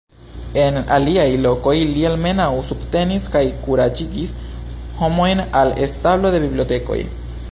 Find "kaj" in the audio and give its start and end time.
3.37-3.43